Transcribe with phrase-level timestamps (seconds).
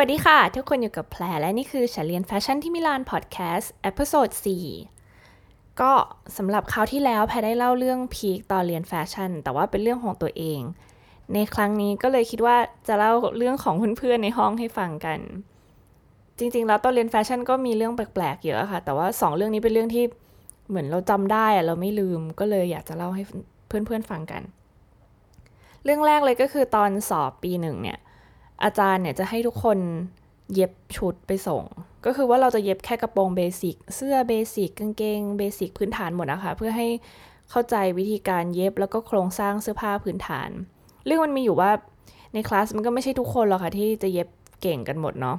[0.00, 4.28] วัสดีค่ะ ทุกคนอยู่กับแพรและนี่คือฉันเรียนแฟชั่นที่มิลานพอดแคสต์ episode
[5.04, 5.92] 4ก็
[6.36, 10.60] สำหรับคราวที่แล้วแพรได้เล่าเรื่อง peak ตอนเรียนแฟชั่น แต่ว่าเป็นเรื่องของตัวเอง
[11.34, 12.56] ในครั้งนี้ก็เลยคิดว่า
[12.88, 15.18] จะเล่าเรื่องของเพื่อนๆในห้องให้ฟังกัน
[16.38, 20.04] จริงๆ แล้วตอนเรียนแฟชั่นก็มีเรื่องแปลกๆเยอะค่ะ แต่ว่า 2 เรื่องนี้เป็นเรื่องที่
[20.68, 23.22] เหมือนเราจำได้เราไม่ลืมก็เลยอยากจะเล่าให้
[23.68, 24.42] เพื่อนๆฟังกัน
[25.84, 27.98] เรื่องแรกเลยก็คือตอนสอบปีหนึ่งเนี่ย
[28.64, 29.78] อาจารย์เนี่ยจะให้ทุกคน
[30.54, 31.64] เย็บชุดไปส่ง
[32.04, 36.88] ก็คือว่าเราจะเย็บแค่กระโปรงเบสิกเสื้อเบสิกกางเกงเบสิกพื้นฐานหมดนะคะเพื่อให้
[37.50, 40.50] เข้าใจวิธีการเย็บแล้วก็โครงสร้างเสื้อผ้าพื้นฐาน
[41.04, 41.70] เรื่องมันมีอยู่ว่า
[42.34, 44.28] ในคลาสมันก็ไม่ใช่ทุกคนหรอกค่ะที่จะเย็บ
[44.62, 45.36] เก่งกันหมดเนาะ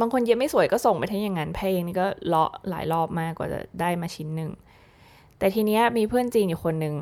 [0.00, 4.50] บางคนเย็บไม่สวยก็ส่งไปทั้งอย่างนั้นเพลงนี่ก็เลาะหลายรอบมากกว่าจะได้มาชิ้นหนึ่ง
[5.38, 6.94] แต่ทีเนี้ยมีเพื่อนจีนอยู่คนหนึ่ง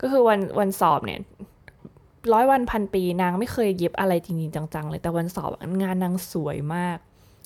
[0.00, 1.20] ก็คือวันวันสอบเนี่ย
[2.32, 5.50] ร้อยวันพันปีนางไม่เคยเย็บอะไรจริงๆจังๆเลย แต่วันสอบ
[5.82, 6.98] งานนางสวยมาก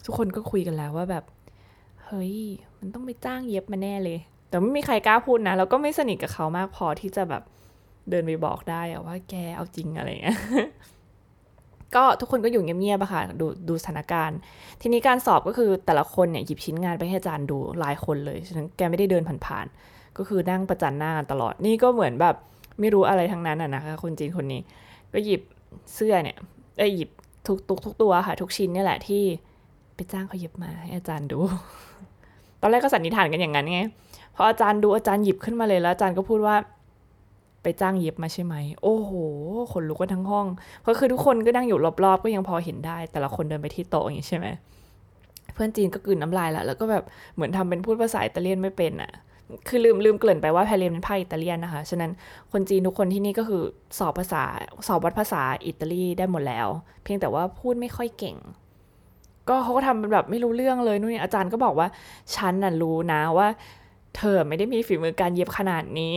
[0.05, 1.25] ทุกคนก็คุยกันแล้วว่าแบบ
[2.05, 2.35] เฮ้ย
[2.79, 4.19] มันต้องไปจ้างเย็บมาแน่เลย
[4.49, 7.43] แต่ไม่มีใครกล้าพูดนะ แล้วก็ไม่สนิทกับเขามากพอที่จะแบบ
[8.11, 10.39] เดินไปบอกได้อะว่าแกเอาจริงอะไรเงี้ย
[11.95, 14.39] ก็ทุกคนก็อยู่เงียบๆอะค่ะดูดูสถานการณ์
[14.81, 22.37] ทีนี้การสอบก็คือแต่ละคนเนี่ยหยิบชิ้นงานไปให้อาจารย์ดูหลายคนเลยฉะนั้นแกไม่ได้เดินผ่านๆก็คือนั่งประจันหน้าตลอดนี่ก็เหมือนแบบ
[22.81, 24.61] ไม่รู้อะไรทั้งนั้นอะนะคะคนจีนคนนี้
[25.13, 25.43] ก็หยิบ
[25.95, 26.37] เสื้อเนี่ย
[26.79, 27.11] ไอหยิบ
[27.47, 29.23] ทุกทุกทุกตัวค่ะ ทุกชิ้นนี่แหละที่
[29.95, 31.39] ไปจ้างเขาเย็บมาให้อาจารย์ดู
[32.61, 33.81] ตอนแรกก็สันนิษฐานกันอย่างนั้นไง
[34.35, 36.57] พออาจารย์ดูอาจารย์หยิบขึ้นมาเลยแล้วอาจารย์ก็พูดว่า
[37.63, 39.13] ไปจ้างเย็บมาใช่ไหม โอ้โห
[39.73, 40.47] ขนลุกกันทั้งห้อง
[40.83, 44.47] เพราะคือทุกคนก็นั่งอยู่รอบๆ ก็ยังพอเห็นได้ แต่ละคนเดินไปที่โต๊ะอย่างนี้ใช่ไหม
[45.55, 49.11] เพื่อนจีนก็กลืนน้ำลายแล้วแล้วก็แบบเหมือนทำเป็นพูดภาษาอิตาเลียนไม่เป็นอะ่ะ
[49.69, 52.11] คือลืมลืมเกริ่นไปว่าแพรเรียนเป็นภาคอิตาเลียนนะคะ ฉะนั้น
[52.53, 53.63] คนจีนทุกคนที่นี่ก็คือ
[53.99, 54.45] สอบภาษา
[54.87, 56.69] สอบวัดภาษาอิตาลีได้หมดแล้ว
[57.03, 58.37] เพียงแต่ว่าพูดไม่ค่อยเก่ง
[59.49, 61.89] ก็เขาก็ทำเป็นแบบไม่รู้เรื่องเลยนู่นนี่อาจารย์ก็บอกว่า
[62.37, 63.49] ฉันน่ะรู้นะว่า
[64.17, 66.17] เธอไม่ได้มีฝีมือการเย็บขนาดนี้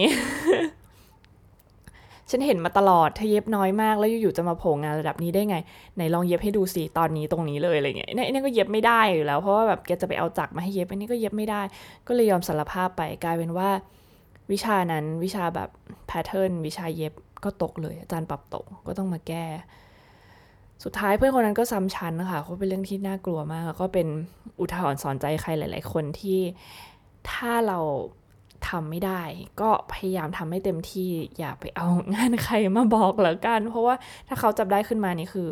[2.33, 5.57] ฉันเห็นมาตลอดเธอเย็บน้อยมากแล้วอยู่ๆจะมาโผล่งานระดับนี้ได้ไง
[5.95, 11.61] ไหนลองเย็บให้ดูสิตอนนี้ตรงนี้เลยอะไรเงี้ยเนี่ยก็เย็บไม่ได้อยู่แล้วเพราะว่าแบบแกจะไปเอาจักรมาให้เย็บอันนี้ก็เย็บไม่ได้
[12.07, 13.69] ก็เลยยอมสารภาพไปกลายเป็นว่า
[14.51, 15.69] วิชานั้นวิชาแบบ
[16.07, 19.45] แพทเทิร์นวิชาเย็บก็ตกเลยอาจารย์ปรับตกก็ต้องมาแก้
[20.83, 24.07] สุดท้ายเพื่อนคนนั้นก็ซ้ำชั้นนะคะเขาเป็นเรื่องที่น่ากลัวมากแล้วก็เป็น
[24.59, 26.39] อุทาหรณ์สอนใจใครหลาย ๆ คนที่
[27.31, 27.79] ถ้าเรา
[28.69, 29.21] ทำไม่ได้
[29.61, 33.95] ก็พยายามทำให้เต็มที่อย่าไปเอางานใครมาบอกแล้วกัน เพราะว่า
[34.27, 35.47] ถ้าเขาจับได้ขึ้นมานี่คือ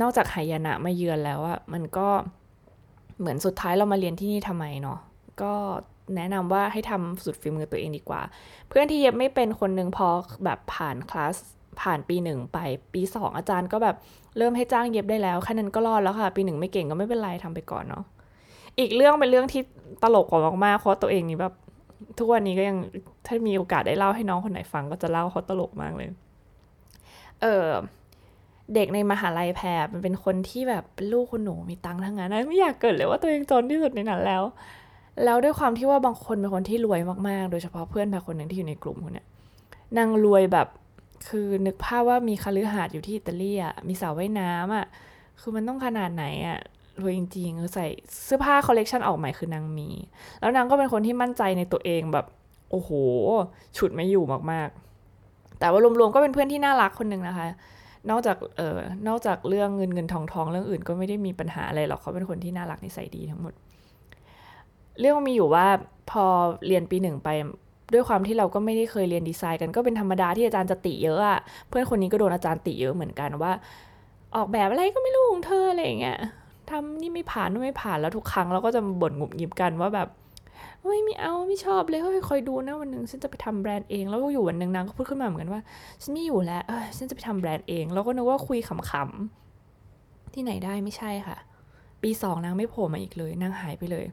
[0.00, 2.08] นอกจากหายนะมาเยือนแล้วอะมันก็
[3.18, 4.98] เหมือนสุดท้ายเรามาเรียนที่นี่ทำไมเนาะ
[5.42, 5.52] ก็
[6.16, 8.20] แนะนำว่าให้ทำสุดฝีมือตัวเองดีกว่า
[8.68, 10.08] เพื่อนที่เย็บไม่เป็นคนหนึ่งพอ
[10.44, 11.34] แบบผ่านคลาส
[11.80, 12.58] ผ่านปีหนึ่งไป
[12.94, 13.96] ปีสองอาจารย์ก็แบบ
[14.36, 18.04] เริ่มให้จ้างเย็บได้แล้วแค่นั้นก็รอดแล้วค่ะ ปีหนึ่งไม่เก่งก็ไม่เป็นไรทำไปก่อนเนาะ
[18.78, 19.62] อีกเรื่องเป็นเรื่องที่
[20.02, 21.54] ตลกกว่ามากๆเพราะตัวเองนี่แบบ
[22.18, 22.76] ทุกวันนี้ก็ยัง
[23.26, 26.08] ถ้ามีโอกาสได้เล่าให้น้องคนไหนฟังก็จะเล่าเขาตลกมากเลย
[27.42, 27.66] เออ
[28.74, 34.42] เด็กในมหาลัยแพรมันเป็นคนที่แบบเป็นลูกคนหนูมีตังค์ทั้งนั้นไม่อยากเกิดเลยว่าตัวเองจนที่สุดในนั้นแล้ว
[35.24, 39.26] แล้วด้วยความที่ว่าบางคนเป็นคนที่รวยมากๆ โดยเฉพาะเพื่อนแพรคนหนึ่งที่อยู่ในกลุ่มคนเนี้ย
[39.98, 40.68] นางรวยแบบ
[41.28, 44.86] คือนึกภาพว่ามีคฤหาสน์อยู่ที่อิตาลีอะมีสระว่ายน้ำอะ
[45.40, 46.58] คือมันต้องขนาดไหนอะ
[47.02, 47.86] รวยจริงๆใส่
[48.24, 49.88] เสื้อผ้าคอลเลกชันออกใหม่คือนางมี
[50.40, 52.26] แล้วนางก็เป็นคนที่มั่นใจในตัวเองแบบ
[52.70, 52.90] โอ้โห
[53.76, 57.46] ฉุดไม่อยู่มากๆ แต่ว่ารวมๆก็เป็นเพื่อนที่น่ารักคนหนึ่งนะคะ
[58.10, 58.78] นอกจากเอ่อ
[59.08, 63.54] นอกจากเรื่องเงินเงินทองทองเรื่องอื่นก็ไม่ได้มีปัญหาอะไรหรอกเขาเป็นคนที่น่ารักนิสัยดีทั้งหมด
[65.00, 65.66] เรื่องมีอยู่ว่า
[66.10, 66.24] พอ
[66.66, 67.28] เรียนปีหนึ่งไป
[67.92, 71.38] ด้วยความที่เราก็ไม่ได้เคยเรียนดีไซน์กันก็เป็นธรรมดาที่อาจารย์จะติเยอะอะ
[71.68, 73.52] เพื่อนคนนี้ก็โดนอาจารย์ติเยอะเหมือนกันว่า
[74.36, 76.18] ออกแบบอะไรก็ไม่รู้ของเธออะไรอย่างเงี้ย
[76.72, 80.08] ทำนี่ไม่ผ่านนู่นไม่ผ่านแล้วทุกครั้งเราก็จะบ่นหงุดหงิดกันว่าแบบ
[80.82, 85.60] เฮ้ยไม่เอาไม่ชอบเลยเฮ้ยคอยดูนะวันหนึ่งฉันจะไปทำแบรนด์เอง แล้วอยู่วันหนึ่งนางก็พูดขึ้นมาเหมือนกันว่า
[86.02, 91.36] ฉันไม่อยู่แล้วเออฉันจะไปทำแบรนด์เองแล้วก็นึกว่าคุยขำๆที่ไหนได้ไม่ใช่ค่ะ
[92.02, 94.04] ปีสองนางไม่โผล่มาอีกเลยนางหายไปเลย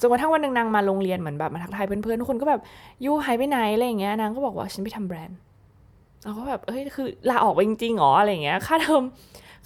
[0.00, 2.60] จนกระทั่งวันหนึ่งนางมาโรงเรียนเหมือนแบบมาทักทายเพื่อนๆทุกคนก็แบบ
[3.04, 5.38] you หายไปไหนอะไรอย่างเงี้ยนางก็บอกว่าฉันไปทำแบรนด์
[6.24, 9.02] เราก็แบบเฮ้ยคือลาออกไปจริงๆหรออะไรอย่างเงี้ยค่าเทอม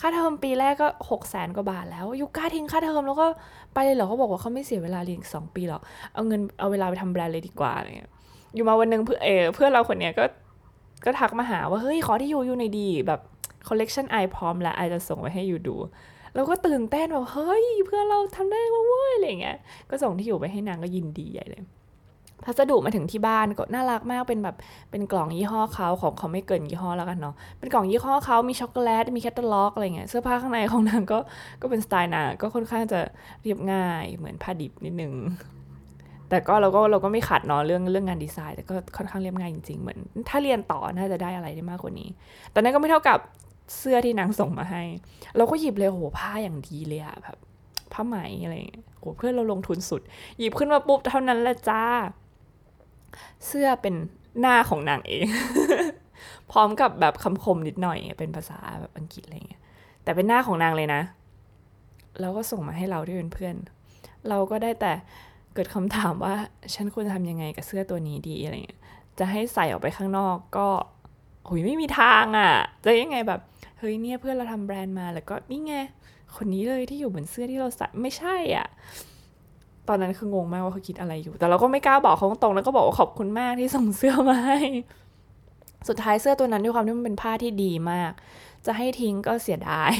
[0.00, 3.26] ค่าเทอมปีแรกก็หกแสนกว่าบาทแล้ว you กล้าทิ้งค่าเทอมแล้วก็
[3.74, 5.82] ไปเลยเหรอเขาบอกว่าเขาไม่เสียเวลาเรียนสองปีหรอก
[6.14, 8.10] เอาเงินเอาเวลาไปทำแบรนด์เลยดีกว่าอะไรเงี้ย
[8.54, 10.24] อยู่มาวันหนึ่งเพื่อน A เพื่อนเราคนเนี้ยก็
[11.04, 13.20] ก็ทักมาหาว่าเฮ้ยขอที่อยู่ you หน่อยดิแบบ
[13.68, 15.76] คอลเลกชัน I พร้อมแล้ว I จะส่งไปให้ you ดู
[16.34, 19.56] แล้วก็ตื่นเต้นแบบเฮ้ยเพื่อนเราทำได้มาเว้ยอะไรเงี้ย
[19.90, 21.62] ก็ส่งที่อยู่ไปให้นางก็ยินดีใหญ่เลย
[22.44, 24.56] พัสดุมาถึงที่บ้านก็น่ารักมากเป็นแบบ
[24.90, 31.18] เป็นกล่องยี่ห้อเขาของเขาไม่เกินยี่ห้อแล้วกันเนาะเป็นกล่องยี่ห้อเขามีช็อกโกแลตมีแคตตาล็อกอะไรเงี้ยเสื้อผ้าข้างในของนางก็
[31.62, 33.00] ก็เป็นสไตล์นางก็ค่อนข้างจะ
[33.42, 35.12] เรียบง่ายเหมือนผ้าดิบนิดนึง
[36.28, 39.98] แต่ก็เราก็เราก็ไม่ขัดเนาะเรื่องเรื่องงานดีไซน์ แต่ก็ค่อนข้างเรียบง่ายจริงๆเหมือน
[40.28, 42.08] ถ้าเรียนต่อน่าจะได้อะไรได้มากกว่านี้
[42.52, 43.18] แต่นั้นก็ไม่เท่ากับ
[43.76, 44.82] เสื้อที่นางส่งมาให้
[45.36, 47.36] เราก็หยิบเลยโหผ้าอย่างดีเลยอะแบบ
[47.92, 50.00] ผ้าไหมอะไรเงี้ยโหเพื่อนเราลงทุนสุด
[50.38, 51.84] หยิบขึ้นมาปุ๊บเท่านั้นแหละจ้า
[53.46, 53.94] เสื้อเป็น
[54.40, 55.26] หน้าของนางเอง
[56.50, 59.62] พร้อมกับแบบคำคมนิดหน่อย เป็นภาษาแบบอังกฤษอะไรเงี้ย
[60.04, 61.02] แต่เป็นหน้าของนางเลยนะ
[62.20, 63.54] แล้วก็ส่งมาให้เราที่เป็นเพื่อน
[64.28, 64.92] เราก็ได้แต่
[65.54, 66.34] เกิดคำถามว่า
[66.74, 68.80] ฉันควรทำยังไงกับเสื้อตัวนี้ดีอะไรเงี้ย
[69.18, 70.68] จะให้ใส่ออกไปข้างนอกก็
[71.48, 72.52] หุยไม่มีทางอะ่ะ
[72.84, 73.40] จะยังไงแบบ
[73.78, 75.74] เฮ้ยเนี่ยเพื่อนเราทำแบรนด์มาแล้วก็นี่ไง
[76.36, 78.66] คนนี้เลยที่อยู่บนเสื้อที่เราใส่ไม่ใช่อะ
[79.90, 84.58] ตอนนั้นคืองงมากว่าเขาคิดอะไรอยู่ แต่เราก็ไม่กล้าบอกเขาตรงๆแล้วก็บอกว่าขอบคุณมากที่ส่งเสื้อมาให้
[85.88, 88.12] สุดท้ายเสื้อตัวนั้นด้วยความที่มันเป็นผ้าที่ดีมาก
[88.66, 89.92] จะให้ทิ้งก็เสียดาย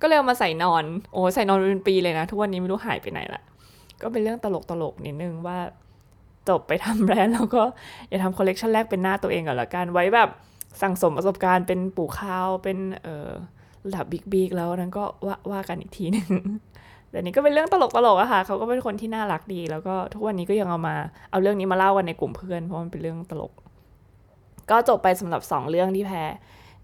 [0.00, 3.42] ก็เลยเอามาใส่นอน โอ้ใส่นอนเป็นปีเลยนะ ทุกวันนี้ไม่รู้หายไปไหนละ
[4.02, 5.58] ก็เป็นเรื่องตลกตลกนิดนึงว่า
[6.48, 7.62] จบไปทำแบรนด์แล้วก็
[8.08, 10.28] อย่าทำคอลเลกชันแรกเป็นหน้าตัวเองก่อนละกันไว้แบบ
[10.82, 13.30] สั่งสมประสบการณ์เป็นปู่ข้าวเป็นเออ
[13.86, 16.28] ระดับ big big แล้วนั้นก็ว่าว่ากันอีกทีหนึ่ง
[17.12, 20.96] แต่นี้ก็เป็นเรื่องตลกตลกอะค่ะ เขาก็เป็นคนที่น่ารักดี แล้วก็ทุกวันนี้ก็ยังเอามา
[21.30, 23.52] เอาเรื่องนี้มาเล่ากันในกลุ่มเพื่อนเพราะมันเป็นเรื่องตลก
[24.70, 26.30] ก็จบไปสำหรับสองเรื่องที่แพร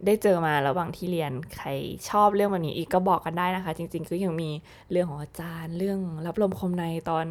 [0.06, 1.68] ได้เจอมาระหว่างที่เรียนใคร
[2.10, 4.50] ชอบเรื่องแบบนี้อีกก็บอกกันได้นะคะ จริงๆคือยังมี
[4.90, 7.26] เรื่องของอาจารย์ เรื่องลับลมคมในตอน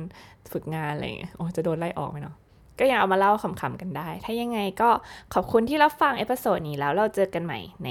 [0.52, 2.36] ฝึกงานอะไรอย่างเงี้ยโอ้จะโดนไล่ออกไหมเนาะ
[2.80, 4.90] ก็ยังเอามาเล่าขำๆกันได้ ถ้ายังไงก็
[5.34, 7.90] ขอบคุณที่รับฟัง episode นี้แล้วเราเจอกันใหม่ใน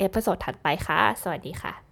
[0.00, 1.91] episode ถัดไปค่ะ สวัสดีค่ะ